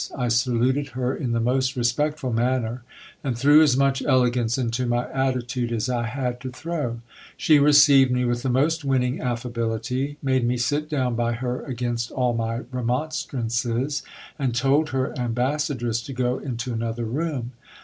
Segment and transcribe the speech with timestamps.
[0.17, 2.81] I saluted her in the most respectful manner,
[3.23, 7.01] and threw as much elegance into my attitude as I had to throw.
[7.37, 12.09] She received me with the most winning affability, made me sit down by her against
[12.09, 14.01] all my remonstrances,
[14.39, 17.51] and told her ambassadress to go into another room.